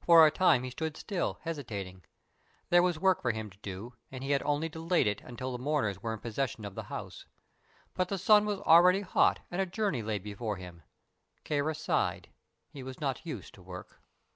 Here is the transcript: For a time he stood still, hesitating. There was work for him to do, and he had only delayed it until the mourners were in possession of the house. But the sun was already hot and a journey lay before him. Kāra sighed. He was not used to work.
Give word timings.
For 0.00 0.26
a 0.26 0.32
time 0.32 0.64
he 0.64 0.70
stood 0.70 0.96
still, 0.96 1.38
hesitating. 1.42 2.02
There 2.70 2.82
was 2.82 2.98
work 2.98 3.22
for 3.22 3.30
him 3.30 3.48
to 3.48 3.58
do, 3.58 3.94
and 4.10 4.24
he 4.24 4.32
had 4.32 4.42
only 4.42 4.68
delayed 4.68 5.06
it 5.06 5.20
until 5.20 5.52
the 5.52 5.62
mourners 5.62 6.02
were 6.02 6.12
in 6.12 6.18
possession 6.18 6.64
of 6.64 6.74
the 6.74 6.82
house. 6.90 7.26
But 7.94 8.08
the 8.08 8.18
sun 8.18 8.44
was 8.44 8.58
already 8.58 9.02
hot 9.02 9.38
and 9.52 9.60
a 9.60 9.66
journey 9.66 10.02
lay 10.02 10.18
before 10.18 10.56
him. 10.56 10.82
Kāra 11.44 11.76
sighed. 11.76 12.26
He 12.72 12.82
was 12.82 13.00
not 13.00 13.24
used 13.24 13.54
to 13.54 13.62
work. 13.62 14.00